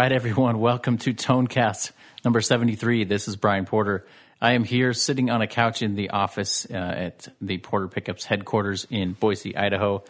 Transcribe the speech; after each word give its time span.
Right, 0.00 0.12
everyone, 0.12 0.60
welcome 0.60 0.96
to 0.96 1.12
Tonecast 1.12 1.92
number 2.24 2.40
73. 2.40 3.04
This 3.04 3.28
is 3.28 3.36
Brian 3.36 3.66
Porter. 3.66 4.06
I 4.40 4.52
am 4.52 4.64
here 4.64 4.94
sitting 4.94 5.28
on 5.28 5.42
a 5.42 5.46
couch 5.46 5.82
in 5.82 5.94
the 5.94 6.08
office 6.08 6.66
uh, 6.70 6.74
at 6.74 7.28
the 7.42 7.58
Porter 7.58 7.86
Pickups 7.86 8.24
headquarters 8.24 8.86
in 8.88 9.12
Boise, 9.12 9.54
Idaho, 9.54 10.02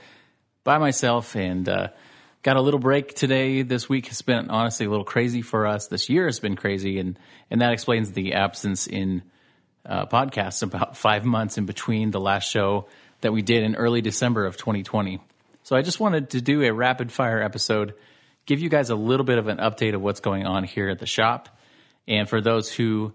by 0.63 0.79
myself 0.79 1.35
and 1.35 1.69
uh, 1.69 1.89
got 2.45 2.57
a 2.57 2.61
little 2.61 2.79
break 2.79 3.17
today. 3.17 3.63
This 3.63 3.89
week 3.89 4.07
has 4.07 4.23
been 4.23 4.49
honestly 4.49 4.87
a 4.87 4.89
little 4.89 5.05
crazy 5.05 5.43
for 5.43 5.67
us. 5.67 5.89
This 5.89 6.09
year 6.09 6.27
has 6.27 6.39
been 6.39 6.55
crazy, 6.55 7.01
and, 7.01 7.19
and 7.51 7.61
that 7.61 7.73
explains 7.73 8.13
the 8.13 8.35
absence 8.35 8.87
in 8.87 9.23
uh, 9.85 10.07
podcasts 10.07 10.63
about 10.63 10.97
five 10.99 11.25
months 11.25 11.59
in 11.59 11.67
between 11.67 12.13
the 12.13 12.21
last 12.21 12.49
show 12.49 12.87
that 13.23 13.33
we 13.33 13.43
did 13.43 13.65
in 13.65 13.75
early 13.75 14.03
December 14.03 14.47
of 14.47 14.57
2020. 14.57 15.21
So 15.65 15.75
I 15.75 15.83
just 15.83 15.99
wanted 15.99 16.31
to 16.31 16.41
do 16.41 16.63
a 16.63 16.73
rapid 16.73 17.11
fire 17.11 17.43
episode 17.43 17.95
give 18.51 18.61
you 18.61 18.69
guys 18.69 18.91
a 18.91 18.97
little 18.97 19.23
bit 19.23 19.39
of 19.39 19.47
an 19.47 19.59
update 19.59 19.95
of 19.95 20.03
what's 20.03 20.19
going 20.19 20.45
on 20.45 20.65
here 20.65 20.89
at 20.89 20.99
the 20.99 21.07
shop. 21.07 21.49
And 22.09 22.29
for 22.29 22.41
those 22.41 22.69
who 22.69 23.15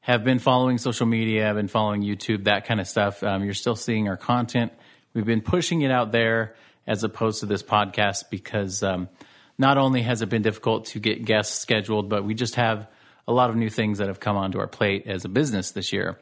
have 0.00 0.24
been 0.24 0.38
following 0.38 0.76
social 0.76 1.06
media, 1.06 1.44
have 1.44 1.56
been 1.56 1.68
following 1.68 2.02
YouTube, 2.02 2.44
that 2.44 2.66
kind 2.66 2.78
of 2.80 2.86
stuff, 2.86 3.22
um, 3.22 3.44
you're 3.44 3.54
still 3.54 3.76
seeing 3.76 4.08
our 4.08 4.18
content. 4.18 4.74
We've 5.14 5.24
been 5.24 5.40
pushing 5.40 5.80
it 5.80 5.90
out 5.90 6.12
there 6.12 6.54
as 6.86 7.02
opposed 7.02 7.40
to 7.40 7.46
this 7.46 7.62
podcast 7.62 8.24
because 8.28 8.82
um, 8.82 9.08
not 9.56 9.78
only 9.78 10.02
has 10.02 10.20
it 10.20 10.28
been 10.28 10.42
difficult 10.42 10.84
to 10.88 10.98
get 10.98 11.24
guests 11.24 11.58
scheduled, 11.58 12.10
but 12.10 12.22
we 12.22 12.34
just 12.34 12.56
have 12.56 12.86
a 13.26 13.32
lot 13.32 13.48
of 13.48 13.56
new 13.56 13.70
things 13.70 13.98
that 13.98 14.08
have 14.08 14.20
come 14.20 14.36
onto 14.36 14.58
our 14.58 14.66
plate 14.66 15.06
as 15.06 15.24
a 15.24 15.30
business 15.30 15.70
this 15.70 15.94
year. 15.94 16.18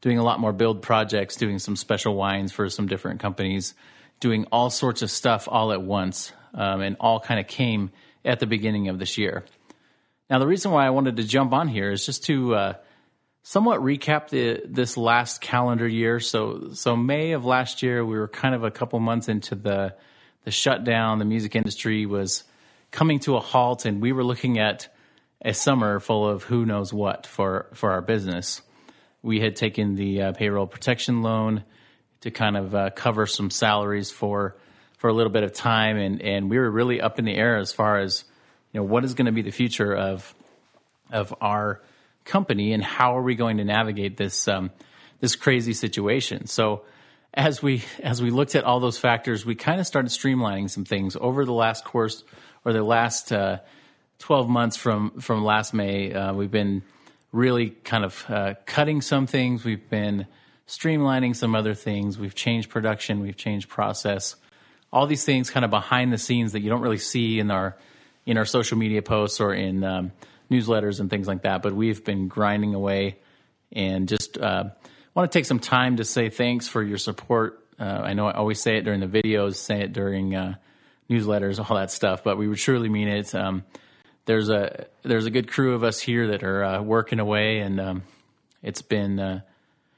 Doing 0.00 0.16
a 0.16 0.24
lot 0.24 0.40
more 0.40 0.54
build 0.54 0.80
projects, 0.80 1.36
doing 1.36 1.58
some 1.58 1.76
special 1.76 2.14
wines 2.14 2.50
for 2.50 2.70
some 2.70 2.86
different 2.86 3.20
companies, 3.20 3.74
doing 4.20 4.46
all 4.50 4.70
sorts 4.70 5.02
of 5.02 5.10
stuff 5.10 5.48
all 5.50 5.70
at 5.70 5.82
once 5.82 6.32
um, 6.54 6.80
and 6.80 6.96
all 6.98 7.20
kind 7.20 7.38
of 7.38 7.46
came 7.46 7.90
at 8.26 8.40
the 8.40 8.46
beginning 8.46 8.88
of 8.88 8.98
this 8.98 9.16
year. 9.16 9.44
Now, 10.28 10.38
the 10.38 10.46
reason 10.46 10.72
why 10.72 10.86
I 10.86 10.90
wanted 10.90 11.16
to 11.16 11.24
jump 11.24 11.52
on 11.52 11.68
here 11.68 11.92
is 11.92 12.04
just 12.04 12.24
to 12.24 12.54
uh, 12.54 12.72
somewhat 13.42 13.80
recap 13.80 14.28
the, 14.28 14.62
this 14.66 14.96
last 14.96 15.40
calendar 15.40 15.86
year. 15.86 16.18
So, 16.18 16.70
so 16.72 16.96
May 16.96 17.32
of 17.32 17.44
last 17.44 17.82
year, 17.82 18.04
we 18.04 18.18
were 18.18 18.28
kind 18.28 18.54
of 18.54 18.64
a 18.64 18.70
couple 18.70 18.98
months 18.98 19.28
into 19.28 19.54
the 19.54 19.94
the 20.46 20.50
shutdown. 20.52 21.18
The 21.18 21.24
music 21.24 21.56
industry 21.56 22.06
was 22.06 22.44
coming 22.92 23.18
to 23.20 23.36
a 23.36 23.40
halt, 23.40 23.84
and 23.84 24.00
we 24.00 24.12
were 24.12 24.24
looking 24.24 24.58
at 24.58 24.88
a 25.44 25.52
summer 25.52 26.00
full 26.00 26.26
of 26.26 26.44
who 26.44 26.64
knows 26.64 26.92
what 26.92 27.26
for 27.26 27.66
for 27.74 27.90
our 27.90 28.00
business. 28.00 28.62
We 29.22 29.40
had 29.40 29.56
taken 29.56 29.96
the 29.96 30.22
uh, 30.22 30.32
payroll 30.32 30.68
protection 30.68 31.22
loan 31.22 31.64
to 32.20 32.30
kind 32.30 32.56
of 32.56 32.74
uh, 32.74 32.90
cover 32.90 33.26
some 33.26 33.50
salaries 33.50 34.10
for 34.10 34.56
for 35.06 35.10
a 35.10 35.14
little 35.14 35.30
bit 35.30 35.44
of 35.44 35.52
time, 35.52 35.98
and 35.98 36.20
and 36.20 36.50
we 36.50 36.58
were 36.58 36.68
really 36.68 37.00
up 37.00 37.20
in 37.20 37.24
the 37.24 37.32
air 37.36 37.58
as 37.58 37.72
far 37.72 38.00
as 38.00 38.24
you 38.72 38.80
know 38.80 38.84
what 38.84 39.04
is 39.04 39.14
going 39.14 39.26
to 39.26 39.30
be 39.30 39.42
the 39.42 39.52
future 39.52 39.94
of 39.94 40.34
of 41.12 41.32
our 41.40 41.80
company 42.24 42.72
and 42.72 42.82
how 42.82 43.16
are 43.16 43.22
we 43.22 43.36
going 43.36 43.58
to 43.58 43.64
navigate 43.64 44.16
this 44.16 44.48
um, 44.48 44.72
this 45.20 45.36
crazy 45.36 45.74
situation. 45.74 46.48
So 46.48 46.82
as 47.32 47.62
we 47.62 47.84
as 48.02 48.20
we 48.20 48.30
looked 48.30 48.56
at 48.56 48.64
all 48.64 48.80
those 48.80 48.98
factors, 48.98 49.46
we 49.46 49.54
kind 49.54 49.78
of 49.78 49.86
started 49.86 50.08
streamlining 50.08 50.68
some 50.70 50.84
things 50.84 51.16
over 51.20 51.44
the 51.44 51.52
last 51.52 51.84
course 51.84 52.24
or 52.64 52.72
the 52.72 52.82
last 52.82 53.32
uh, 53.32 53.58
twelve 54.18 54.48
months 54.48 54.76
from 54.76 55.20
from 55.20 55.44
last 55.44 55.72
May. 55.72 56.12
Uh, 56.12 56.32
we've 56.34 56.50
been 56.50 56.82
really 57.30 57.70
kind 57.70 58.04
of 58.04 58.24
uh, 58.28 58.54
cutting 58.66 59.00
some 59.02 59.28
things. 59.28 59.64
We've 59.64 59.88
been 59.88 60.26
streamlining 60.66 61.36
some 61.36 61.54
other 61.54 61.74
things. 61.74 62.18
We've 62.18 62.34
changed 62.34 62.70
production. 62.70 63.20
We've 63.20 63.36
changed 63.36 63.68
process 63.68 64.34
all 64.92 65.06
these 65.06 65.24
things 65.24 65.50
kind 65.50 65.64
of 65.64 65.70
behind 65.70 66.12
the 66.12 66.18
scenes 66.18 66.52
that 66.52 66.60
you 66.60 66.70
don't 66.70 66.80
really 66.80 66.98
see 66.98 67.38
in 67.38 67.50
our 67.50 67.76
in 68.24 68.36
our 68.38 68.44
social 68.44 68.76
media 68.76 69.02
posts 69.02 69.40
or 69.40 69.54
in 69.54 69.84
um, 69.84 70.12
newsletters 70.50 71.00
and 71.00 71.10
things 71.10 71.28
like 71.28 71.42
that. 71.42 71.62
But 71.62 71.74
we've 71.74 72.04
been 72.04 72.28
grinding 72.28 72.74
away 72.74 73.18
and 73.72 74.08
just 74.08 74.38
uh, 74.38 74.64
want 75.14 75.30
to 75.30 75.38
take 75.38 75.46
some 75.46 75.60
time 75.60 75.96
to 75.96 76.04
say 76.04 76.28
thanks 76.28 76.68
for 76.68 76.82
your 76.82 76.98
support. 76.98 77.64
Uh, 77.78 77.84
I 77.84 78.14
know 78.14 78.26
I 78.26 78.32
always 78.32 78.60
say 78.60 78.76
it 78.76 78.84
during 78.84 79.00
the 79.00 79.06
videos, 79.06 79.56
say 79.56 79.82
it 79.82 79.92
during 79.92 80.34
uh, 80.34 80.54
newsletters, 81.10 81.58
all 81.58 81.76
that 81.76 81.90
stuff, 81.90 82.24
but 82.24 82.36
we 82.36 82.48
would 82.48 82.58
truly 82.58 82.88
mean 82.88 83.08
it. 83.08 83.34
Um, 83.34 83.64
there's 84.24 84.48
a 84.48 84.86
there's 85.02 85.26
a 85.26 85.30
good 85.30 85.48
crew 85.48 85.74
of 85.74 85.84
us 85.84 86.00
here 86.00 86.28
that 86.28 86.42
are 86.42 86.64
uh, 86.64 86.82
working 86.82 87.20
away, 87.20 87.58
and 87.58 87.80
um, 87.80 88.02
it's 88.62 88.82
been 88.82 89.20
uh, 89.20 89.40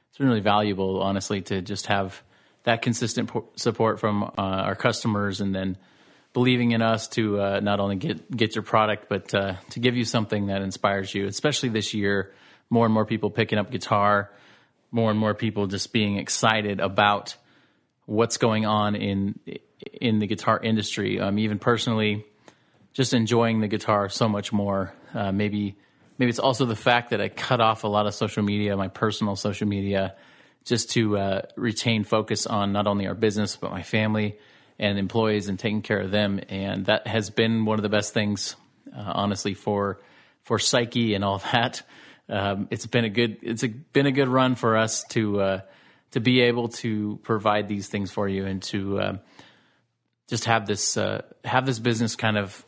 it's 0.09 0.19
been 0.19 0.29
really 0.29 0.41
valuable, 0.41 1.01
honestly, 1.03 1.41
to 1.43 1.63
just 1.63 1.87
have 1.87 2.23
that 2.65 2.83
consistent 2.83 3.31
support 3.57 4.01
from 4.01 4.25
uh, 4.25 4.31
our 4.37 4.75
customers 4.75 5.41
and 5.41 5.55
then 5.55 5.77
believing 6.33 6.73
in 6.73 6.83
us 6.83 7.09
to 7.09 7.41
uh, 7.41 7.61
not 7.61 7.81
only 7.81 7.97
get 7.97 8.31
get 8.31 8.55
your 8.55 8.63
product 8.63 9.09
but 9.09 9.35
uh, 9.35 9.55
to 9.71 9.81
give 9.81 9.97
you 9.97 10.05
something 10.05 10.47
that 10.47 10.63
inspires 10.63 11.15
you 11.15 11.27
especially 11.27 11.69
this 11.69 11.95
year. 11.95 12.33
More 12.71 12.85
and 12.85 12.93
more 12.93 13.07
people 13.07 13.31
picking 13.31 13.59
up 13.59 13.71
guitar. 13.71 14.31
More 14.91 15.11
and 15.11 15.19
more 15.19 15.35
people 15.35 15.67
just 15.67 15.93
being 15.93 16.17
excited 16.17 16.81
about 16.81 17.37
what's 18.07 18.37
going 18.37 18.67
on 18.67 18.95
in 18.95 19.39
in 19.93 20.19
the 20.19 20.27
guitar 20.27 20.61
industry. 20.63 21.21
Um, 21.21 21.39
even 21.39 21.59
personally 21.59 22.25
just 22.93 23.15
enjoying 23.15 23.61
the 23.61 23.69
guitar 23.69 24.09
so 24.09 24.29
much 24.29 24.53
more. 24.53 24.95
Uh, 25.15 25.33
maybe 25.33 25.77
maybe 26.19 26.31
it's 26.31 26.39
also 26.39 26.67
the 26.67 26.77
fact 26.77 27.11
that 27.11 27.21
I 27.21 27.29
cut 27.29 27.61
off 27.61 27.85
a 27.85 27.89
lot 27.89 28.07
of 28.07 28.15
social 28.15 28.43
media 28.43 28.77
my 28.77 28.89
personal 28.89 29.37
social 29.37 29.69
media 29.69 30.15
just 30.65 30.91
to 30.91 31.17
uh, 31.17 31.43
retain 31.57 32.05
focus 32.05 32.47
on 32.47 32.73
not 32.73 32.87
only 32.87 33.07
our 33.07 33.15
business 33.15 33.57
but 33.57 33.71
my 33.71 33.83
family 33.83 34.39
and 34.79 34.99
employees 34.99 35.49
and 35.49 35.59
taking 35.59 35.83
care 35.83 36.01
of 36.01 36.11
them. 36.11 36.41
And 36.49 36.87
that 36.87 37.07
has 37.07 37.31
been 37.31 37.65
one 37.65 37.79
of 37.79 37.83
the 37.83 37.89
best 37.89 38.15
things, 38.15 38.57
uh, 38.97 39.13
honestly, 39.15 39.55
for 39.55 40.01
for 40.45 40.59
psyche 40.59 41.15
and 41.15 41.25
all 41.25 41.39
that. 41.53 41.83
Um, 42.29 42.69
it's 42.71 42.87
been 42.87 43.05
a 43.05 43.11
good 43.11 43.39
it's 43.43 43.65
a, 43.65 43.69
been 43.69 44.07
a 44.07 44.13
good 44.13 44.29
run 44.29 44.55
for 44.55 44.77
us 44.77 45.05
to 45.11 45.41
uh, 45.41 45.61
to 46.13 46.21
be 46.21 46.43
able 46.43 46.69
to 46.69 47.19
provide 47.23 47.69
these 47.69 47.89
things 47.89 48.11
for 48.11 48.29
you 48.29 48.47
and 48.47 48.63
to 48.65 49.01
uh, 49.01 49.17
just 50.29 50.45
have 50.45 50.67
this 50.67 50.97
uh, 50.97 51.23
have 51.45 51.67
this 51.67 51.79
business 51.79 52.17
kind 52.17 52.37
of 52.37 52.65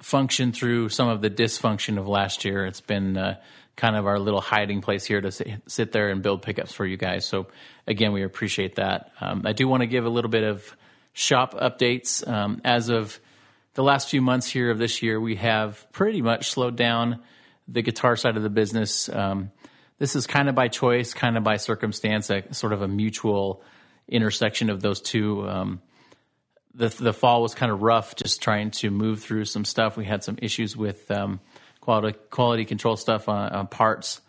function 0.00 0.52
through 0.52 0.88
some 0.90 1.08
of 1.08 1.20
the 1.20 1.30
dysfunction 1.30 1.98
of 1.98 2.06
last 2.06 2.44
year. 2.44 2.66
It's 2.66 2.80
been 2.80 3.16
uh, 3.16 3.36
kind 3.76 3.96
of 3.96 4.06
our 4.06 4.18
little 4.18 4.40
hiding 4.40 4.80
place 4.80 5.04
here 5.04 5.20
to 5.20 5.58
sit 5.66 5.92
there 5.92 6.10
and 6.10 6.22
build 6.22 6.42
pickups 6.42 6.72
for 6.72 6.84
you 6.84 6.96
guys. 6.96 7.26
So 7.26 7.46
again, 7.86 8.12
we 8.12 8.22
appreciate 8.22 8.76
that. 8.76 9.12
Um, 9.20 9.42
I 9.44 9.52
do 9.52 9.68
want 9.68 9.82
to 9.82 9.86
give 9.86 10.04
a 10.04 10.10
little 10.10 10.30
bit 10.30 10.44
of 10.44 10.76
shop 11.12 11.54
updates. 11.54 12.26
Um, 12.26 12.60
as 12.64 12.88
of 12.88 13.18
the 13.74 13.82
last 13.82 14.08
few 14.08 14.22
months 14.22 14.46
here 14.46 14.70
of 14.70 14.78
this 14.78 15.02
year, 15.02 15.20
we 15.20 15.36
have 15.36 15.86
pretty 15.92 16.22
much 16.22 16.50
slowed 16.50 16.76
down 16.76 17.22
the 17.68 17.82
guitar 17.82 18.16
side 18.16 18.36
of 18.36 18.42
the 18.42 18.50
business. 18.50 19.08
Um, 19.08 19.50
this 19.98 20.14
is 20.14 20.26
kind 20.26 20.48
of 20.48 20.54
by 20.54 20.68
choice, 20.68 21.14
kind 21.14 21.36
of 21.36 21.44
by 21.44 21.56
circumstance, 21.56 22.30
a, 22.30 22.52
sort 22.54 22.72
of 22.72 22.82
a 22.82 22.88
mutual 22.88 23.62
intersection 24.08 24.70
of 24.70 24.80
those 24.80 25.00
two. 25.00 25.48
The 26.76 26.88
the 26.88 27.12
fall 27.12 27.42
was 27.42 27.54
kind 27.54 27.72
of 27.72 27.82
rough, 27.82 28.16
just 28.16 28.42
trying 28.42 28.70
to 28.72 28.90
move 28.90 29.22
through 29.22 29.46
some 29.46 29.64
stuff. 29.64 29.96
We 29.96 30.04
had 30.04 30.22
some 30.22 30.36
issues 30.42 30.76
with 30.76 31.10
um, 31.10 31.40
quality 31.80 32.18
quality 32.30 32.64
control 32.64 32.96
stuff 32.96 33.28
on, 33.28 33.52
on 33.52 33.66
parts, 33.66 34.20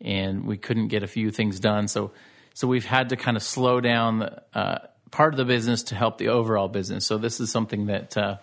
and 0.00 0.46
we 0.46 0.56
couldn't 0.56 0.88
get 0.88 1.02
a 1.02 1.08
few 1.08 1.30
things 1.30 1.58
done. 1.58 1.88
So 1.88 2.12
so 2.54 2.66
we've 2.68 2.84
had 2.84 3.10
to 3.10 3.16
kind 3.16 3.36
of 3.36 3.42
slow 3.42 3.80
down 3.80 4.22
uh, 4.54 4.78
part 5.10 5.34
of 5.34 5.38
the 5.38 5.44
business 5.44 5.84
to 5.84 5.94
help 5.94 6.18
the 6.18 6.28
overall 6.28 6.68
business. 6.68 7.06
So 7.06 7.18
this 7.18 7.40
is 7.40 7.50
something 7.50 7.86
that 7.86 8.16
uh, 8.16 8.38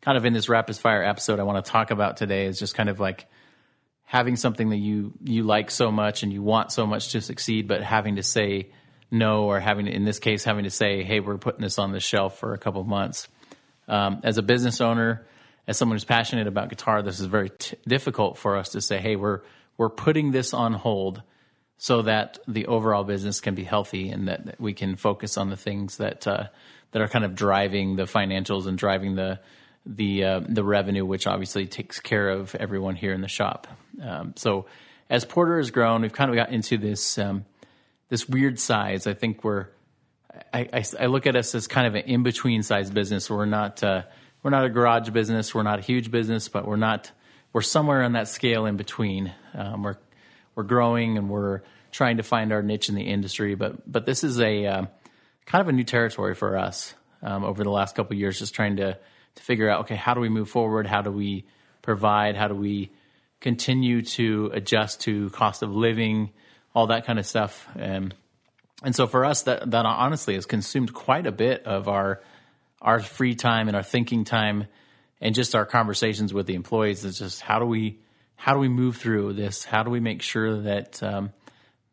kind 0.00 0.16
of 0.16 0.24
in 0.24 0.32
this 0.32 0.48
rapid 0.48 0.76
fire 0.76 1.02
episode 1.02 1.40
I 1.40 1.44
want 1.44 1.64
to 1.64 1.70
talk 1.70 1.90
about 1.90 2.16
today 2.16 2.46
is 2.46 2.58
just 2.58 2.74
kind 2.74 2.88
of 2.88 3.00
like 3.00 3.26
having 4.04 4.36
something 4.36 4.68
that 4.70 4.76
you 4.76 5.12
you 5.22 5.42
like 5.42 5.70
so 5.70 5.90
much 5.90 6.22
and 6.22 6.32
you 6.32 6.42
want 6.42 6.72
so 6.72 6.86
much 6.86 7.12
to 7.12 7.20
succeed, 7.20 7.66
but 7.68 7.82
having 7.82 8.16
to 8.16 8.22
say 8.22 8.70
no 9.10 9.44
or 9.44 9.60
having 9.60 9.86
in 9.86 10.04
this 10.04 10.18
case 10.18 10.44
having 10.44 10.64
to 10.64 10.70
say, 10.70 11.02
hey, 11.02 11.20
we're 11.20 11.38
putting 11.38 11.60
this 11.60 11.78
on 11.78 11.92
the 11.92 12.00
shelf 12.00 12.38
for 12.38 12.54
a 12.54 12.58
couple 12.58 12.80
of 12.80 12.86
months. 12.86 13.28
Um, 13.86 14.20
as 14.24 14.38
a 14.38 14.42
business 14.42 14.80
owner, 14.80 15.26
as 15.66 15.76
someone 15.76 15.96
who's 15.96 16.04
passionate 16.04 16.46
about 16.46 16.68
guitar, 16.68 17.02
this 17.02 17.20
is 17.20 17.26
very 17.26 17.50
t- 17.50 17.76
difficult 17.86 18.38
for 18.38 18.56
us 18.56 18.70
to 18.70 18.80
say, 18.80 18.98
"Hey, 18.98 19.16
we're 19.16 19.40
we're 19.76 19.90
putting 19.90 20.30
this 20.30 20.54
on 20.54 20.72
hold 20.72 21.22
so 21.76 22.02
that 22.02 22.38
the 22.46 22.66
overall 22.66 23.04
business 23.04 23.40
can 23.40 23.54
be 23.54 23.64
healthy 23.64 24.10
and 24.10 24.28
that, 24.28 24.46
that 24.46 24.60
we 24.60 24.72
can 24.72 24.96
focus 24.96 25.36
on 25.36 25.50
the 25.50 25.56
things 25.56 25.98
that 25.98 26.26
uh, 26.26 26.44
that 26.92 27.02
are 27.02 27.08
kind 27.08 27.24
of 27.24 27.34
driving 27.34 27.96
the 27.96 28.04
financials 28.04 28.66
and 28.66 28.78
driving 28.78 29.16
the 29.16 29.40
the 29.84 30.24
uh, 30.24 30.40
the 30.48 30.64
revenue, 30.64 31.04
which 31.04 31.26
obviously 31.26 31.66
takes 31.66 32.00
care 32.00 32.30
of 32.30 32.54
everyone 32.54 32.94
here 32.94 33.12
in 33.12 33.20
the 33.20 33.28
shop. 33.28 33.66
Um, 34.02 34.32
so, 34.36 34.66
as 35.10 35.24
Porter 35.24 35.58
has 35.58 35.70
grown, 35.70 36.02
we've 36.02 36.12
kind 36.12 36.30
of 36.30 36.36
got 36.36 36.50
into 36.50 36.78
this 36.78 37.18
um, 37.18 37.44
this 38.08 38.28
weird 38.28 38.58
size. 38.58 39.06
I 39.06 39.14
think 39.14 39.44
we're 39.44 39.68
I, 40.52 40.68
I, 40.72 40.84
I, 41.00 41.06
look 41.06 41.26
at 41.26 41.36
us 41.36 41.54
as 41.54 41.66
kind 41.66 41.86
of 41.86 41.94
an 41.94 42.02
in 42.02 42.22
between 42.22 42.62
size 42.62 42.90
business. 42.90 43.30
We're 43.30 43.44
not 43.44 43.82
uh, 43.82 44.02
we're 44.42 44.50
not 44.50 44.64
a 44.64 44.70
garage 44.70 45.10
business. 45.10 45.54
We're 45.54 45.62
not 45.62 45.78
a 45.78 45.82
huge 45.82 46.10
business, 46.10 46.48
but 46.48 46.66
we're 46.66 46.76
not 46.76 47.10
we're 47.52 47.62
somewhere 47.62 48.02
on 48.02 48.12
that 48.12 48.28
scale 48.28 48.66
in 48.66 48.76
between. 48.76 49.32
Um, 49.54 49.82
we're 49.82 49.96
we're 50.54 50.64
growing 50.64 51.18
and 51.18 51.28
we're 51.28 51.62
trying 51.92 52.16
to 52.16 52.22
find 52.22 52.52
our 52.52 52.62
niche 52.62 52.88
in 52.88 52.94
the 52.94 53.02
industry. 53.02 53.54
But 53.54 53.90
but 53.90 54.06
this 54.06 54.24
is 54.24 54.40
a 54.40 54.66
uh, 54.66 54.86
kind 55.46 55.60
of 55.62 55.68
a 55.68 55.72
new 55.72 55.84
territory 55.84 56.34
for 56.34 56.56
us 56.56 56.94
um, 57.22 57.44
over 57.44 57.62
the 57.62 57.70
last 57.70 57.94
couple 57.94 58.16
years, 58.16 58.38
just 58.38 58.54
trying 58.54 58.76
to 58.76 58.98
to 59.36 59.42
figure 59.42 59.68
out 59.68 59.82
okay 59.82 59.96
how 59.96 60.14
do 60.14 60.20
we 60.20 60.28
move 60.28 60.48
forward? 60.48 60.86
How 60.86 61.02
do 61.02 61.10
we 61.10 61.46
provide? 61.82 62.36
How 62.36 62.48
do 62.48 62.54
we 62.54 62.92
continue 63.40 64.02
to 64.02 64.50
adjust 64.54 65.02
to 65.02 65.30
cost 65.30 65.62
of 65.62 65.74
living, 65.74 66.32
all 66.74 66.88
that 66.88 67.06
kind 67.06 67.18
of 67.18 67.26
stuff? 67.26 67.68
And 67.76 68.14
and 68.82 68.94
so 68.94 69.06
for 69.06 69.24
us, 69.24 69.42
that 69.42 69.70
that 69.70 69.86
honestly 69.86 70.34
has 70.34 70.46
consumed 70.46 70.92
quite 70.92 71.26
a 71.26 71.32
bit 71.32 71.64
of 71.64 71.88
our 71.88 72.20
our 72.80 73.00
free 73.00 73.34
time 73.34 73.68
and 73.68 73.76
our 73.76 73.82
thinking 73.82 74.24
time, 74.24 74.66
and 75.20 75.34
just 75.34 75.54
our 75.54 75.64
conversations 75.64 76.34
with 76.34 76.46
the 76.46 76.54
employees. 76.54 77.04
Is 77.04 77.18
just 77.18 77.40
how 77.40 77.58
do 77.58 77.66
we 77.66 78.00
how 78.36 78.52
do 78.52 78.60
we 78.60 78.68
move 78.68 78.96
through 78.96 79.34
this? 79.34 79.64
How 79.64 79.82
do 79.82 79.90
we 79.90 80.00
make 80.00 80.22
sure 80.22 80.62
that 80.62 81.02
um, 81.02 81.32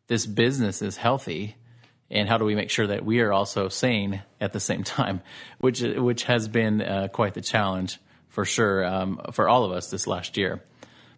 this 0.08 0.26
business 0.26 0.82
is 0.82 0.96
healthy? 0.96 1.56
And 2.10 2.28
how 2.28 2.36
do 2.36 2.44
we 2.44 2.54
make 2.54 2.68
sure 2.68 2.88
that 2.88 3.06
we 3.06 3.20
are 3.20 3.32
also 3.32 3.68
sane 3.68 4.22
at 4.38 4.52
the 4.52 4.60
same 4.60 4.84
time, 4.84 5.22
which 5.58 5.80
which 5.80 6.24
has 6.24 6.48
been 6.48 6.82
uh, 6.82 7.08
quite 7.08 7.34
the 7.34 7.40
challenge 7.40 7.98
for 8.28 8.44
sure 8.44 8.84
um, 8.84 9.20
for 9.32 9.48
all 9.48 9.64
of 9.64 9.72
us 9.72 9.90
this 9.90 10.06
last 10.06 10.36
year. 10.36 10.62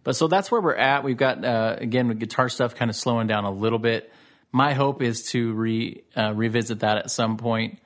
But 0.04 0.16
so 0.16 0.28
that's 0.28 0.50
where 0.50 0.60
we're 0.60 0.76
at. 0.76 1.02
We've 1.02 1.16
got 1.16 1.44
uh, 1.44 1.76
again 1.78 2.08
guitar 2.18 2.48
stuff 2.48 2.74
kind 2.74 2.90
of 2.90 2.96
slowing 2.96 3.26
down 3.26 3.44
a 3.44 3.50
little 3.50 3.78
bit. 3.78 4.12
My 4.52 4.74
hope 4.74 5.02
is 5.02 5.30
to 5.30 5.52
re 5.54 6.04
uh, 6.16 6.32
revisit 6.34 6.80
that 6.80 6.98
at 6.98 7.10
some 7.10 7.38
point 7.38 7.78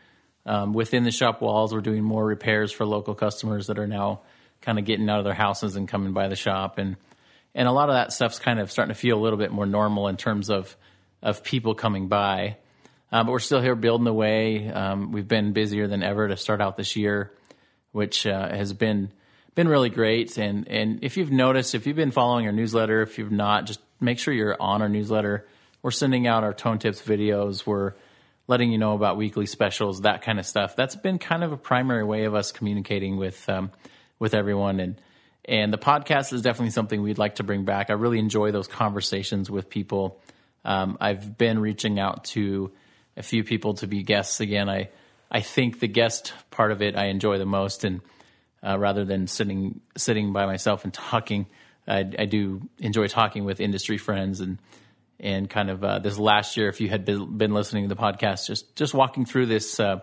um, 0.44 0.72
within 0.72 1.04
the 1.04 1.12
shop 1.12 1.40
walls. 1.40 1.72
We're 1.72 1.80
doing 1.80 2.02
more 2.02 2.24
repairs 2.24 2.72
for 2.72 2.84
local 2.84 3.14
customers 3.14 3.68
that 3.68 3.78
are 3.78 3.86
now 3.86 4.20
kind 4.60 4.78
of 4.78 4.84
getting 4.84 5.08
out 5.08 5.20
of 5.20 5.24
their 5.24 5.34
houses 5.34 5.76
and 5.76 5.88
coming 5.88 6.12
by 6.12 6.28
the 6.28 6.36
shop 6.36 6.78
and 6.78 6.96
and 7.54 7.66
a 7.66 7.72
lot 7.72 7.88
of 7.88 7.94
that 7.94 8.12
stuff's 8.12 8.38
kind 8.38 8.60
of 8.60 8.70
starting 8.70 8.94
to 8.94 9.00
feel 9.00 9.18
a 9.18 9.22
little 9.22 9.38
bit 9.38 9.50
more 9.50 9.66
normal 9.66 10.08
in 10.08 10.16
terms 10.16 10.50
of 10.50 10.76
of 11.22 11.42
people 11.42 11.74
coming 11.74 12.08
by. 12.08 12.56
Um, 13.10 13.26
but 13.26 13.32
we're 13.32 13.38
still 13.38 13.62
here 13.62 13.74
building 13.74 14.06
away. 14.06 14.68
Um, 14.68 15.12
we've 15.12 15.26
been 15.26 15.52
busier 15.52 15.88
than 15.88 16.02
ever 16.02 16.28
to 16.28 16.36
start 16.36 16.60
out 16.60 16.76
this 16.76 16.94
year, 16.94 17.32
which 17.92 18.26
uh, 18.26 18.48
has 18.48 18.72
been 18.72 19.10
been 19.58 19.66
really 19.66 19.90
great. 19.90 20.38
And 20.38 20.68
and 20.68 21.00
if 21.02 21.16
you've 21.16 21.32
noticed, 21.32 21.74
if 21.74 21.88
you've 21.88 21.96
been 21.96 22.12
following 22.12 22.46
our 22.46 22.52
newsletter, 22.52 23.02
if 23.02 23.18
you've 23.18 23.32
not, 23.32 23.66
just 23.66 23.80
make 23.98 24.20
sure 24.20 24.32
you're 24.32 24.56
on 24.60 24.82
our 24.82 24.88
newsletter. 24.88 25.48
We're 25.82 25.90
sending 25.90 26.28
out 26.28 26.44
our 26.44 26.54
tone 26.54 26.78
tips 26.78 27.02
videos. 27.02 27.66
We're 27.66 27.94
letting 28.46 28.70
you 28.70 28.78
know 28.78 28.94
about 28.94 29.16
weekly 29.16 29.46
specials, 29.46 30.02
that 30.02 30.22
kind 30.22 30.38
of 30.38 30.46
stuff. 30.46 30.76
That's 30.76 30.94
been 30.94 31.18
kind 31.18 31.42
of 31.42 31.50
a 31.50 31.56
primary 31.56 32.04
way 32.04 32.22
of 32.26 32.36
us 32.36 32.52
communicating 32.52 33.16
with 33.16 33.48
um, 33.48 33.72
with 34.20 34.32
everyone. 34.32 34.78
And 34.78 35.00
and 35.44 35.72
the 35.72 35.78
podcast 35.78 36.32
is 36.32 36.40
definitely 36.40 36.70
something 36.70 37.02
we'd 37.02 37.18
like 37.18 37.34
to 37.36 37.42
bring 37.42 37.64
back. 37.64 37.90
I 37.90 37.94
really 37.94 38.20
enjoy 38.20 38.52
those 38.52 38.68
conversations 38.68 39.50
with 39.50 39.68
people. 39.68 40.20
Um, 40.64 40.96
I've 41.00 41.36
been 41.36 41.58
reaching 41.58 41.98
out 41.98 42.26
to 42.26 42.70
a 43.16 43.24
few 43.24 43.42
people 43.42 43.74
to 43.74 43.88
be 43.88 44.04
guests 44.04 44.38
again. 44.38 44.68
I 44.68 44.90
I 45.32 45.40
think 45.40 45.80
the 45.80 45.88
guest 45.88 46.32
part 46.52 46.70
of 46.70 46.80
it 46.80 46.96
I 46.96 47.06
enjoy 47.06 47.38
the 47.38 47.44
most, 47.44 47.82
and 47.82 48.02
uh, 48.66 48.78
rather 48.78 49.04
than 49.04 49.26
sitting 49.26 49.80
sitting 49.96 50.32
by 50.32 50.46
myself 50.46 50.84
and 50.84 50.92
talking, 50.92 51.46
I, 51.86 52.00
I, 52.18 52.24
do 52.26 52.68
enjoy 52.78 53.06
talking 53.06 53.44
with 53.44 53.60
industry 53.60 53.98
friends 53.98 54.40
and 54.40 54.58
and 55.20 55.48
kind 55.48 55.70
of 55.70 55.82
uh, 55.82 55.98
this 55.98 56.18
last 56.18 56.56
year. 56.56 56.68
If 56.68 56.80
you 56.80 56.88
had 56.88 57.04
been, 57.04 57.36
been, 57.36 57.52
listening 57.52 57.88
to 57.88 57.94
the 57.94 58.00
podcast, 58.00 58.46
just 58.46 58.74
just 58.76 58.94
walking 58.94 59.24
through 59.24 59.46
this 59.46 59.78
uh, 59.78 60.00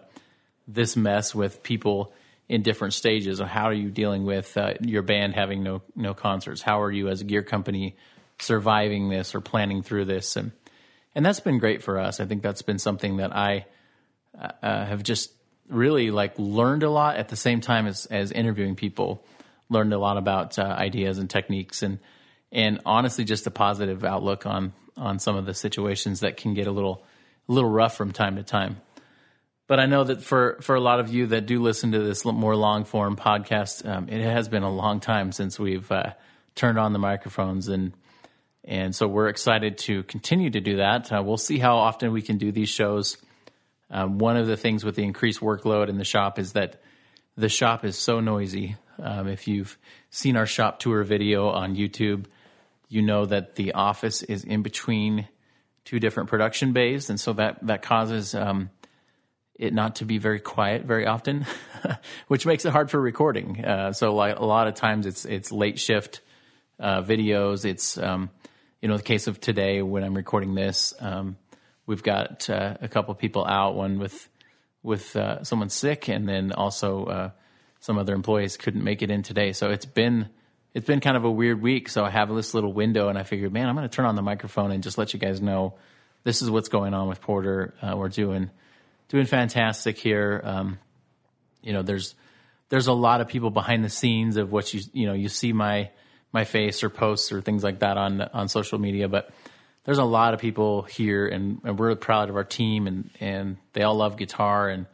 this 0.68 0.96
mess 0.96 1.36
with 1.36 1.64
people 1.64 2.14
in 2.48 2.62
different 2.62 2.94
stages 2.94 3.40
of 3.40 3.48
how 3.48 3.66
are 3.66 3.74
you 3.74 3.90
dealing 3.90 4.24
with 4.24 4.56
uh, 4.58 4.74
your 4.82 5.02
band 5.02 5.34
having 5.34 5.64
no 5.64 5.82
no 5.96 6.14
concerts? 6.14 6.62
How 6.62 6.82
are 6.82 6.92
you 6.92 7.10
as 7.10 7.22
a 7.22 7.26
gear 7.26 7.44
company 7.44 7.96
surviving 8.40 9.10
this 9.10 9.36
or 9.36 9.42
planning 9.42 9.84
through 9.84 10.06
this? 10.06 10.36
And 10.38 10.52
and 11.14 11.26
that's 11.26 11.40
been 11.40 11.60
great 11.60 11.84
for 11.84 12.00
us. 12.00 12.20
I 12.20 12.26
think 12.26 12.42
that's 12.42 12.62
been 12.62 12.80
something 12.80 13.18
that 13.18 13.36
I 13.36 13.66
uh, 14.40 14.52
uh 14.62 14.86
have 14.86 15.04
just 15.04 15.32
really 15.70 16.12
like 16.12 16.38
learned 16.38 16.84
a 16.84 16.90
lot 16.90 17.18
at 17.18 17.30
the 17.30 17.36
same 17.36 17.62
time 17.62 17.88
as 17.88 18.06
as 18.08 18.32
interviewing 18.32 18.76
people. 18.76 19.26
Learned 19.70 19.94
a 19.94 19.98
lot 19.98 20.18
about 20.18 20.60
uh, 20.60 20.64
ideas 20.64 21.18
and 21.18 21.30
techniques 21.30 21.82
and 21.82 22.00
and 22.52 22.82
honestly 22.86 23.24
just 23.24 23.48
a 23.48 23.52
positive 23.52 24.04
outlook 24.04 24.46
on 24.46 24.74
on 24.98 25.20
some 25.20 25.36
of 25.36 25.46
the 25.46 25.54
situations 25.54 26.22
that 26.22 26.38
can 26.38 26.54
get 26.54 26.68
a 26.68 26.72
little 26.72 27.04
a 27.50 27.52
little 27.52 27.70
rough 27.70 27.96
from 27.96 28.12
time 28.12 28.36
to 28.36 28.44
time. 28.44 28.78
But 29.68 29.80
I 29.80 29.88
know 29.88 30.04
that 30.04 30.22
for, 30.22 30.60
for 30.62 30.76
a 30.76 30.80
lot 30.80 31.00
of 31.00 31.12
you 31.12 31.28
that 31.28 31.48
do 31.48 31.62
listen 31.62 31.92
to 31.94 32.00
this 32.00 32.24
more 32.24 32.56
long 32.56 32.86
form 32.86 33.16
podcast, 33.16 33.88
um, 33.88 34.10
it 34.10 34.22
has 34.22 34.48
been 34.48 34.62
a 34.62 34.70
long 34.70 35.00
time 35.00 35.32
since 35.32 35.58
we've 35.58 35.92
uh, 35.92 36.14
turned 36.54 36.78
on 36.78 36.94
the 36.94 37.00
microphones, 37.00 37.68
and 37.68 37.94
and 38.64 38.96
so 38.96 39.08
we're 39.08 39.28
excited 39.28 39.78
to 39.80 40.04
continue 40.04 40.50
to 40.52 40.60
do 40.60 40.78
that. 40.78 41.12
Uh, 41.12 41.22
we'll 41.24 41.38
see 41.38 41.58
how 41.58 41.78
often 41.78 42.12
we 42.12 42.22
can 42.22 42.38
do 42.38 42.52
these 42.52 42.70
shows. 42.70 43.18
Um, 43.90 44.18
one 44.18 44.38
of 44.38 44.48
the 44.48 44.58
things 44.58 44.84
with 44.84 44.96
the 44.96 45.04
increased 45.04 45.40
workload 45.40 45.90
in 45.90 45.98
the 45.98 46.06
shop 46.06 46.40
is 46.40 46.54
that 46.54 46.82
the 47.38 47.50
shop 47.50 47.86
is 47.86 47.98
so 47.98 48.20
noisy. 48.20 48.78
Um, 49.02 49.28
if 49.28 49.48
you've 49.48 49.78
seen 50.10 50.38
our 50.38 50.46
shop 50.46 50.80
tour 50.80 51.04
video 51.04 51.50
on 51.50 51.76
YouTube, 51.76 52.26
you 52.88 53.02
know 53.02 53.26
that 53.26 53.56
the 53.56 53.74
office 53.74 54.24
is 54.24 54.44
in 54.44 54.62
between 54.62 55.28
two 55.84 56.00
different 56.00 56.30
production 56.30 56.74
bays, 56.74 57.10
and 57.10 57.20
so 57.20 57.34
that 57.34 57.66
that 57.68 57.82
causes 57.82 58.34
um, 58.34 58.70
it 59.56 59.74
not 59.74 59.98
to 59.98 60.06
be 60.06 60.18
very 60.18 60.40
quiet 60.40 60.84
very 60.84 61.06
often, 61.06 61.46
which 62.28 62.46
makes 62.46 62.66
it 62.66 62.72
hard 62.72 62.92
for 62.92 63.00
recording. 63.00 63.64
Uh, 63.64 63.94
so 63.94 64.14
like 64.14 64.38
a 64.38 64.46
lot 64.46 64.68
of 64.68 64.76
times 64.76 65.06
it's 65.06 65.26
it's 65.26 65.52
late 65.52 65.80
shift 65.80 66.22
uh, 66.80 67.02
videos. 67.02 67.66
It's 67.66 67.98
um, 67.98 68.30
you 68.82 68.88
know 68.88 68.98
the 68.98 69.04
case 69.04 69.28
of 69.28 69.40
today 69.40 69.82
when 69.82 70.04
I'm 70.04 70.16
recording 70.16 70.56
this, 70.56 70.94
um, 71.00 71.38
we've 71.86 72.04
got 72.04 72.50
uh, 72.50 72.78
a 72.82 72.88
couple 72.88 73.14
people 73.16 73.46
out, 73.46 73.76
one 73.76 74.00
with 74.00 74.30
with 74.84 75.16
uh, 75.16 75.44
someone 75.44 75.70
sick, 75.70 76.08
and 76.08 76.28
then 76.28 76.52
also 76.52 77.06
uh, 77.06 77.30
some 77.80 77.98
other 77.98 78.14
employees 78.14 78.58
couldn't 78.58 78.84
make 78.84 79.02
it 79.02 79.10
in 79.10 79.24
today. 79.24 79.52
So 79.52 79.70
it's 79.72 79.86
been 79.86 80.30
it's 80.74 80.86
been 80.86 81.00
kind 81.00 81.18
of 81.18 81.24
a 81.24 81.32
weird 81.32 81.62
week. 81.62 81.90
So 81.90 82.04
I 82.04 82.10
have 82.10 82.34
this 82.34 82.54
little 82.54 82.74
window, 82.74 83.10
and 83.10 83.18
I 83.18 83.24
figured, 83.24 83.52
man, 83.54 83.68
I'm 83.68 83.76
going 83.76 83.88
to 83.88 83.96
turn 83.96 84.06
on 84.06 84.16
the 84.16 84.22
microphone 84.22 84.72
and 84.72 84.84
just 84.84 84.98
let 84.98 85.14
you 85.14 85.20
guys 85.20 85.42
know 85.42 85.76
this 86.24 86.42
is 86.42 86.50
what's 86.50 86.70
going 86.70 86.94
on 86.94 87.08
with 87.08 87.22
Porter. 87.22 87.74
Uh, 87.82 87.96
we're 87.96 88.10
doing 88.10 88.50
doing 89.10 89.26
fantastic 89.26 89.98
here. 89.98 90.42
Um, 90.44 90.80
you 91.62 91.74
know, 91.74 91.82
there's 91.82 92.16
there's 92.70 92.88
a 92.88 92.94
lot 92.94 93.22
of 93.22 93.28
people 93.28 93.50
behind 93.52 93.84
the 93.84 93.90
scenes 93.90 94.38
of 94.38 94.52
what 94.52 94.74
you 94.74 94.82
you 94.94 95.08
know 95.08 95.14
you 95.14 95.30
see 95.30 95.54
my 95.54 95.90
my 96.32 96.44
face 96.44 96.84
or 96.84 96.90
posts 96.90 97.32
or 97.32 97.42
things 97.42 97.64
like 97.64 97.80
that 97.80 97.98
on 97.98 98.22
on 98.22 98.50
social 98.50 98.78
media, 98.80 99.08
but 99.08 99.32
there's 99.86 100.00
a 100.00 100.04
lot 100.04 100.34
of 100.34 100.40
people 100.40 100.82
here, 100.82 101.28
and, 101.28 101.62
and 101.64 101.80
we're 101.80 101.96
proud 101.96 102.30
of 102.30 102.36
our 102.36 102.44
team, 102.44 102.88
and 102.88 103.10
and 103.20 103.58
they 103.74 103.84
all 103.84 103.96
love 103.96 104.18
guitar, 104.18 104.68
and 104.68 104.88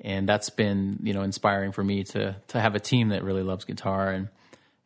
and 0.00 0.28
that's 0.28 0.50
been 0.50 0.98
you 1.02 1.14
know 1.14 1.22
inspiring 1.22 1.72
for 1.72 1.82
me 1.82 2.04
to 2.04 2.36
to 2.48 2.60
have 2.60 2.74
a 2.74 2.80
team 2.80 3.08
that 3.08 3.22
really 3.22 3.42
loves 3.42 3.64
guitar 3.64 4.10
and 4.10 4.28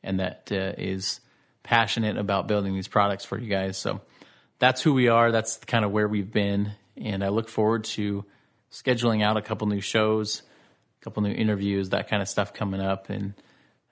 and 0.02 0.20
that 0.20 0.50
uh, 0.52 0.72
is 0.78 1.20
passionate 1.62 2.16
about 2.16 2.46
building 2.46 2.74
these 2.74 2.88
products 2.88 3.24
for 3.24 3.38
you 3.38 3.48
guys. 3.48 3.76
So 3.76 4.00
that's 4.58 4.82
who 4.82 4.94
we 4.94 5.08
are. 5.08 5.32
That's 5.32 5.56
kind 5.58 5.84
of 5.84 5.90
where 5.90 6.08
we've 6.08 6.30
been, 6.30 6.72
and 6.96 7.24
I 7.24 7.28
look 7.28 7.48
forward 7.48 7.84
to 7.84 8.24
scheduling 8.70 9.22
out 9.22 9.36
a 9.36 9.42
couple 9.42 9.66
new 9.66 9.80
shows, 9.80 10.42
a 11.00 11.04
couple 11.04 11.22
new 11.22 11.32
interviews, 11.32 11.90
that 11.90 12.08
kind 12.08 12.22
of 12.22 12.28
stuff 12.28 12.52
coming 12.52 12.80
up. 12.80 13.08
And 13.08 13.32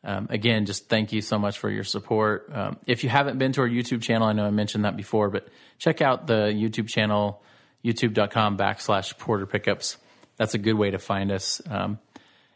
um, 0.07 0.29
again, 0.31 0.67
just 0.67 0.89
thank 0.89 1.13
you 1.13 1.21
so 1.21 1.37
much 1.37 1.59
for 1.59 1.69
your 1.69 1.83
support. 1.83 2.49
Um, 2.55 2.77
if 2.87 3.03
you 3.03 3.11
haven't 3.11 3.39
been 3.39 3.51
to 3.53 3.63
our 3.63 3.69
YouTube 3.69 4.03
channel, 4.03 4.29
I 4.29 4.33
know 4.35 4.45
I 4.47 4.51
mentioned 4.51 4.85
that 4.85 4.97
before, 4.97 5.31
but 5.31 5.49
check 5.79 6.01
out 6.01 6.29
the 6.29 6.53
YouTube 6.55 6.89
channel, 6.89 7.43
youtube.com 7.85 8.57
backslash 8.57 9.19
porter 9.19 9.47
pickups. 9.47 9.97
That's 10.37 10.55
a 10.55 10.59
good 10.59 10.75
way 10.75 10.93
to 10.93 10.99
find 10.99 11.33
us. 11.33 11.61
Um, 11.69 11.99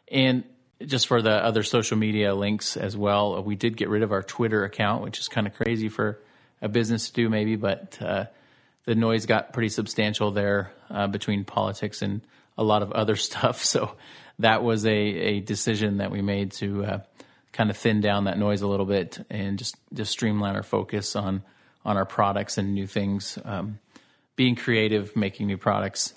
and 0.07 0.45
just 0.87 1.09
for 1.09 1.23
the 1.23 1.45
other 1.45 1.65
social 1.65 1.99
media 1.99 2.37
links 2.37 2.77
as 2.77 2.97
well, 2.97 3.43
we 3.43 3.57
did 3.57 3.77
get 3.77 3.89
rid 3.89 4.05
of 4.05 4.13
our 4.13 4.23
Twitter 4.23 4.65
account, 4.65 5.03
which 5.03 5.19
is 5.19 5.27
kind 5.27 5.49
of 5.49 5.55
crazy 5.55 5.89
for 5.89 6.21
a 6.63 6.69
business 6.69 7.09
to 7.09 7.15
do, 7.15 7.29
maybe, 7.29 7.57
but 7.57 8.01
uh, 8.01 8.27
the 8.85 8.95
noise 8.95 9.27
got 9.27 9.53
pretty 9.53 9.71
substantial 9.71 10.31
there 10.31 10.71
uh, 10.89 11.09
between 11.09 11.45
politics 11.45 12.01
and 12.01 12.21
a 12.57 12.63
lot 12.63 12.83
of 12.83 12.93
other 12.93 13.17
stuff. 13.29 13.65
So 13.65 13.97
that 14.39 14.63
was 14.63 14.87
a, 14.87 14.93
a 14.93 15.41
decision 15.41 15.97
that 15.97 16.13
we 16.13 16.23
made 16.23 16.53
to 16.53 16.85
uh, 16.85 16.99
kind 17.53 17.71
of 17.71 17.77
thin 17.77 18.01
down 18.01 18.25
that 18.25 18.39
noise 18.39 18.63
a 18.63 18.67
little 18.67 18.87
bit 18.87 19.25
and 19.31 19.59
just 19.59 19.77
just 19.93 20.13
streamline 20.13 20.57
our 20.57 20.63
focus 20.63 21.17
on 21.17 21.43
on 21.85 21.97
our 21.97 22.05
products 22.05 22.59
and 22.59 22.75
new 22.75 22.87
things, 22.87 23.39
um, 23.45 23.79
being 24.37 24.55
creative, 24.55 25.17
making 25.17 25.47
new 25.47 25.57
products, 25.57 26.13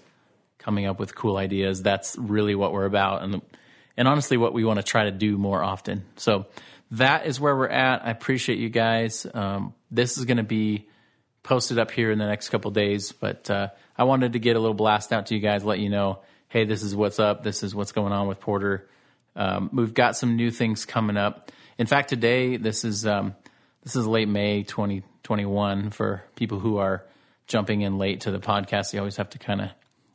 coming 0.57 0.85
up 0.85 0.99
with 0.99 1.15
cool 1.15 1.37
ideas. 1.37 1.81
That's 1.81 2.17
really 2.17 2.55
what 2.55 2.73
we're 2.73 2.85
about, 2.85 3.23
and 3.23 3.41
and 3.95 4.07
honestly, 4.07 4.37
what 4.37 4.53
we 4.53 4.65
want 4.65 4.77
to 4.77 4.83
try 4.83 5.05
to 5.05 5.11
do 5.11 5.37
more 5.37 5.63
often. 5.63 6.05
So 6.17 6.47
that 6.91 7.25
is 7.25 7.39
where 7.39 7.55
we're 7.55 7.67
at. 7.67 8.05
I 8.05 8.11
appreciate 8.11 8.59
you 8.59 8.69
guys. 8.69 9.25
Um, 9.33 9.73
this 9.91 10.17
is 10.17 10.25
going 10.25 10.37
to 10.37 10.43
be 10.43 10.87
posted 11.43 11.77
up 11.77 11.91
here 11.91 12.09
in 12.09 12.17
the 12.17 12.25
next 12.25 12.49
couple 12.49 12.71
days. 12.71 13.11
But 13.11 13.49
uh, 13.49 13.69
I 13.97 14.05
wanted 14.05 14.33
to 14.33 14.39
get 14.39 14.55
a 14.55 14.59
little 14.59 14.73
blast 14.73 15.11
out 15.11 15.27
to 15.27 15.35
you 15.35 15.41
guys, 15.41 15.63
let 15.63 15.79
you 15.79 15.89
know, 15.89 16.19
hey, 16.47 16.65
this 16.65 16.81
is 16.81 16.95
what's 16.95 17.19
up. 17.19 17.43
This 17.43 17.63
is 17.63 17.75
what's 17.75 17.91
going 17.91 18.13
on 18.13 18.27
with 18.27 18.39
Porter. 18.39 18.87
Um, 19.35 19.69
we've 19.73 19.93
got 19.93 20.15
some 20.15 20.35
new 20.35 20.51
things 20.51 20.85
coming 20.85 21.17
up. 21.17 21.51
In 21.77 21.87
fact, 21.87 22.09
today 22.09 22.57
this 22.57 22.85
is 22.85 23.05
um, 23.05 23.35
this 23.83 23.95
is 23.95 24.05
late 24.05 24.27
May 24.27 24.63
2021 24.63 25.89
for 25.91 26.23
people 26.35 26.59
who 26.59 26.77
are 26.77 27.05
jumping 27.47 27.81
in 27.81 27.97
late 27.97 28.21
to 28.21 28.31
the 28.31 28.39
podcast. 28.39 28.93
You 28.93 28.99
always 28.99 29.17
have 29.17 29.31
to 29.31 29.39
kind 29.39 29.61
of 29.61 29.69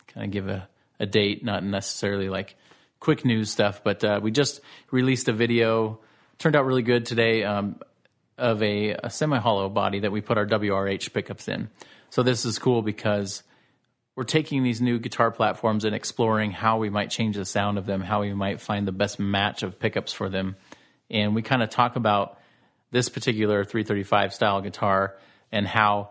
kind 0.06 0.24
of 0.24 0.30
give 0.30 0.48
a, 0.48 0.68
a 1.00 1.06
date, 1.06 1.44
not 1.44 1.64
necessarily 1.64 2.28
like 2.28 2.56
quick 3.00 3.24
news 3.24 3.50
stuff. 3.50 3.82
But 3.82 4.04
uh, 4.04 4.20
we 4.22 4.30
just 4.30 4.60
released 4.90 5.28
a 5.28 5.32
video 5.32 6.00
turned 6.38 6.56
out 6.56 6.64
really 6.64 6.82
good 6.82 7.04
today 7.04 7.44
um, 7.44 7.80
of 8.36 8.62
a, 8.62 8.92
a 8.92 9.10
semi 9.10 9.38
hollow 9.38 9.68
body 9.68 10.00
that 10.00 10.12
we 10.12 10.20
put 10.20 10.38
our 10.38 10.46
WRH 10.46 11.12
pickups 11.12 11.48
in. 11.48 11.68
So 12.10 12.22
this 12.22 12.44
is 12.44 12.58
cool 12.58 12.82
because 12.82 13.42
we're 14.18 14.24
taking 14.24 14.64
these 14.64 14.80
new 14.80 14.98
guitar 14.98 15.30
platforms 15.30 15.84
and 15.84 15.94
exploring 15.94 16.50
how 16.50 16.78
we 16.78 16.90
might 16.90 17.08
change 17.08 17.36
the 17.36 17.44
sound 17.44 17.78
of 17.78 17.86
them, 17.86 18.00
how 18.00 18.22
we 18.22 18.34
might 18.34 18.60
find 18.60 18.84
the 18.84 18.90
best 18.90 19.20
match 19.20 19.62
of 19.62 19.78
pickups 19.78 20.12
for 20.12 20.28
them. 20.28 20.56
And 21.08 21.36
we 21.36 21.42
kind 21.42 21.62
of 21.62 21.70
talk 21.70 21.94
about 21.94 22.36
this 22.90 23.08
particular 23.08 23.62
335 23.62 24.34
style 24.34 24.60
guitar 24.60 25.16
and 25.52 25.68
how 25.68 26.10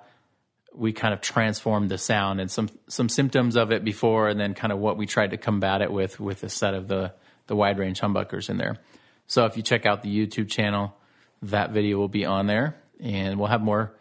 we 0.73 0.93
kind 0.93 1.13
of 1.13 1.19
transformed 1.19 1.89
the 1.91 1.97
sound 1.97 2.39
and 2.39 2.49
some 2.49 2.69
some 2.87 3.09
symptoms 3.09 3.57
of 3.57 3.73
it 3.73 3.83
before 3.83 4.29
and 4.29 4.39
then 4.39 4.53
kind 4.53 4.71
of 4.71 4.79
what 4.79 4.95
we 4.95 5.05
tried 5.05 5.31
to 5.31 5.37
combat 5.37 5.81
it 5.81 5.91
with 5.91 6.17
with 6.17 6.43
a 6.43 6.49
set 6.49 6.75
of 6.75 6.87
the 6.87 7.11
the 7.47 7.57
wide 7.57 7.77
range 7.77 7.99
humbuckers 7.99 8.49
in 8.49 8.55
there. 8.55 8.77
So 9.25 9.43
if 9.47 9.57
you 9.57 9.63
check 9.63 9.85
out 9.85 10.01
the 10.01 10.27
YouTube 10.27 10.47
channel, 10.47 10.95
that 11.41 11.71
video 11.71 11.97
will 11.97 12.07
be 12.07 12.23
on 12.23 12.47
there 12.47 12.77
and 13.01 13.37
we'll 13.37 13.49
have 13.49 13.59
more 13.59 13.91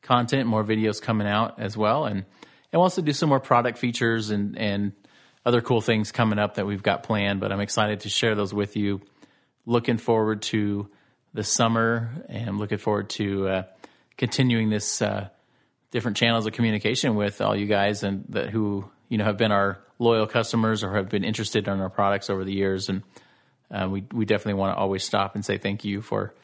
content, 0.00 0.46
more 0.46 0.64
videos 0.64 1.02
coming 1.02 1.26
out 1.26 1.60
as 1.60 1.76
well 1.76 2.06
and 2.06 2.24
and 2.72 2.78
we'll 2.78 2.84
also 2.84 3.02
do 3.02 3.12
some 3.12 3.28
more 3.28 3.40
product 3.40 3.78
features 3.78 4.30
and 4.30 4.56
and 4.58 4.92
other 5.44 5.60
cool 5.60 5.80
things 5.80 6.12
coming 6.12 6.38
up 6.38 6.56
that 6.56 6.66
we've 6.66 6.82
got 6.82 7.02
planned, 7.02 7.40
but 7.40 7.50
I'm 7.50 7.60
excited 7.60 8.00
to 8.00 8.10
share 8.10 8.34
those 8.34 8.52
with 8.52 8.76
you. 8.76 9.00
Looking 9.64 9.96
forward 9.96 10.42
to 10.42 10.90
the 11.32 11.44
summer 11.44 12.10
and 12.28 12.58
looking 12.58 12.78
forward 12.78 13.10
to 13.10 13.48
uh, 13.48 13.62
continuing 14.16 14.68
this 14.68 15.00
uh, 15.00 15.28
different 15.90 16.16
channels 16.16 16.46
of 16.46 16.52
communication 16.52 17.14
with 17.14 17.40
all 17.40 17.56
you 17.56 17.66
guys 17.66 18.02
and 18.02 18.24
that 18.30 18.50
who 18.50 18.88
you 19.08 19.18
know 19.18 19.24
have 19.24 19.36
been 19.36 19.52
our 19.52 19.78
loyal 19.98 20.26
customers 20.26 20.82
or 20.82 20.94
have 20.94 21.08
been 21.08 21.24
interested 21.24 21.68
in 21.68 21.80
our 21.80 21.90
products 21.90 22.30
over 22.30 22.44
the 22.44 22.52
years 22.52 22.88
and 22.88 23.02
uh, 23.70 23.88
we 23.88 24.04
we 24.12 24.24
definitely 24.24 24.58
want 24.58 24.74
to 24.74 24.80
always 24.80 25.04
stop 25.04 25.34
and 25.34 25.44
say 25.44 25.58
thank 25.58 25.84
you 25.84 26.00
for 26.00 26.34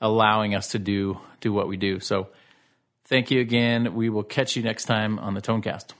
allowing 0.00 0.54
us 0.54 0.68
to 0.68 0.78
do 0.78 1.18
do 1.40 1.52
what 1.52 1.68
we 1.68 1.76
do 1.76 2.00
so 2.00 2.28
thank 3.06 3.30
you 3.30 3.40
again. 3.40 3.94
We 3.94 4.08
will 4.10 4.24
catch 4.24 4.56
you 4.56 4.62
next 4.62 4.84
time 4.84 5.18
on 5.18 5.34
the 5.34 5.42
tonecast 5.42 5.92